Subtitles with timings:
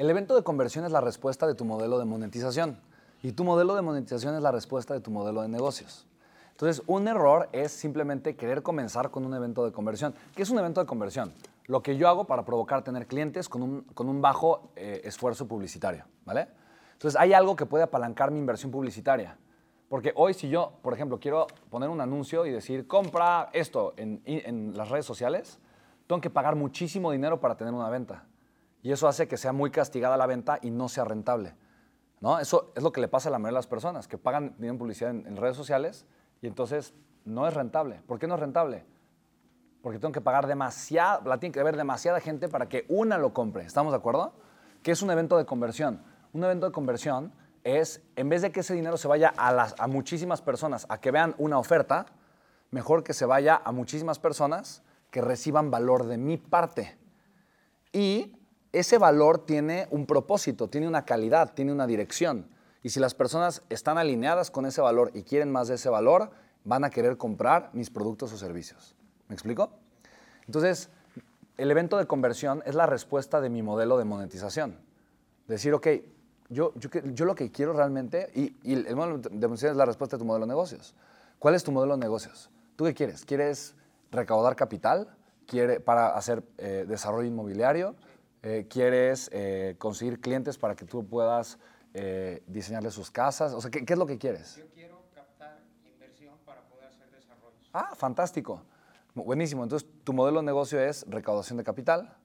[0.00, 2.78] El evento de conversión es la respuesta de tu modelo de monetización
[3.22, 6.06] y tu modelo de monetización es la respuesta de tu modelo de negocios.
[6.52, 10.14] Entonces, un error es simplemente querer comenzar con un evento de conversión.
[10.34, 11.34] ¿Qué es un evento de conversión?
[11.66, 15.46] Lo que yo hago para provocar tener clientes con un, con un bajo eh, esfuerzo
[15.46, 16.48] publicitario, ¿vale?
[16.94, 19.36] Entonces, hay algo que puede apalancar mi inversión publicitaria.
[19.90, 24.22] Porque hoy si yo, por ejemplo, quiero poner un anuncio y decir, compra esto en,
[24.24, 25.58] en las redes sociales,
[26.06, 28.24] tengo que pagar muchísimo dinero para tener una venta.
[28.82, 31.54] Y eso hace que sea muy castigada la venta y no sea rentable.
[32.20, 32.38] ¿no?
[32.38, 34.72] Eso es lo que le pasa a la mayoría de las personas, que pagan dinero
[34.72, 36.06] en publicidad en, redes sociales
[36.40, 38.00] y entonces no es rentable.
[38.06, 38.84] ¿Por qué no es rentable?
[39.82, 43.32] Porque tengo que pagar demasiado, la tiene que ver demasiada gente para que una lo
[43.32, 43.64] compre.
[43.64, 44.34] ¿Estamos de acuerdo?
[44.82, 46.02] ¿Qué es un evento de conversión?
[46.32, 47.32] Un evento de conversión
[47.64, 51.00] es, en vez de que ese dinero se vaya a, las, a muchísimas personas a
[51.00, 52.06] que vean una oferta,
[52.70, 56.98] mejor que se vaya a muchísimas personas que reciban valor de mi parte.
[57.92, 58.36] Y
[58.72, 62.46] ese valor tiene un propósito, tiene una calidad, tiene una dirección.
[62.82, 66.30] Y si las personas están alineadas con ese valor y quieren más de ese valor,
[66.64, 68.94] van a querer comprar mis productos o servicios.
[69.28, 69.70] ¿Me explico?
[70.46, 70.88] Entonces,
[71.56, 74.78] el evento de conversión es la respuesta de mi modelo de monetización.
[75.46, 75.88] Decir, ok,
[76.48, 80.16] yo, yo, lo que quiero realmente, y, y el modelo de monetización es la respuesta
[80.16, 80.94] de tu modelo de negocios.
[81.38, 82.50] ¿Cuál es tu modelo de negocios?
[82.76, 83.24] ¿Tú qué quieres?
[83.24, 83.74] ¿Quieres
[84.10, 85.08] recaudar capital?
[85.46, 87.94] ¿Quiere, para hacer eh, desarrollo inmobiliario?
[88.42, 91.58] Eh, ¿Quieres eh, conseguir clientes para que tú puedas
[91.92, 93.52] eh, diseñarles sus casas?
[93.52, 94.56] O sea, ¿qué, qué es lo que quieres?
[94.56, 97.68] Yo quiero captar inversión para poder hacer desarrollos.
[97.74, 98.62] Ah, fantástico.
[99.14, 99.62] Buenísimo.
[99.62, 102.16] Entonces, tu modelo de negocio es recaudación de capital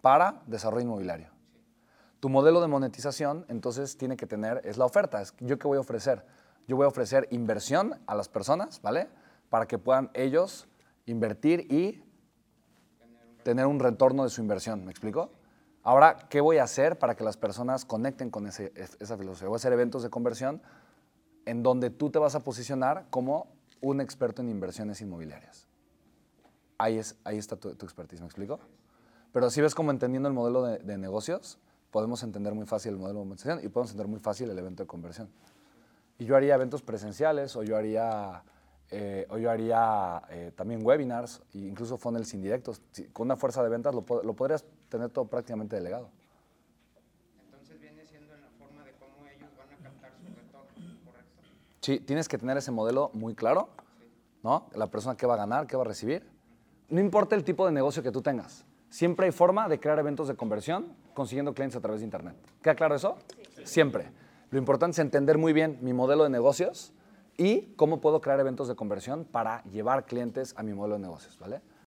[0.00, 1.30] para desarrollo inmobiliario.
[2.18, 5.22] Tu modelo de monetización, entonces, tiene que tener, es la oferta.
[5.22, 6.24] Es, ¿Yo qué voy a ofrecer?
[6.66, 9.08] Yo voy a ofrecer inversión a las personas, ¿vale?
[9.48, 10.66] Para que puedan ellos
[11.06, 12.02] invertir y
[13.44, 14.84] tener un retorno de su inversión.
[14.84, 15.30] ¿Me explico?
[15.84, 19.48] Ahora, ¿qué voy a hacer para que las personas conecten con esa filosofía?
[19.48, 20.62] Voy a hacer eventos de conversión
[21.44, 23.48] en donde tú te vas a posicionar como
[23.80, 25.66] un experto en inversiones inmobiliarias.
[26.78, 28.60] Ahí, es, ahí está tu, tu expertise, ¿me explico?
[29.32, 31.58] Pero si ves como entendiendo el modelo de, de negocios,
[31.90, 34.84] podemos entender muy fácil el modelo de monetización y podemos entender muy fácil el evento
[34.84, 35.30] de conversión.
[36.18, 38.44] Y yo haría eventos presenciales o yo haría,
[38.92, 42.80] eh, o yo haría eh, también webinars e incluso funnels indirectos.
[42.92, 46.10] Si- con una fuerza de ventas lo, lo podrías tener todo prácticamente delegado.
[47.46, 51.42] Entonces viene siendo en la forma de cómo ellos van a captar su retorno, ¿correcto?
[51.80, 53.70] Sí, tienes que tener ese modelo muy claro,
[54.42, 54.68] ¿no?
[54.74, 56.26] La persona que va a ganar, qué va a recibir.
[56.88, 58.64] No importa el tipo de negocio que tú tengas.
[58.90, 62.36] Siempre hay forma de crear eventos de conversión consiguiendo clientes a través de Internet.
[62.60, 63.16] ¿Queda claro eso?
[63.64, 64.10] Siempre.
[64.50, 66.92] Lo importante es entender muy bien mi modelo de negocios
[67.36, 71.38] y cómo puedo crear eventos de conversión para llevar clientes a mi modelo de negocios,
[71.38, 71.60] ¿vale?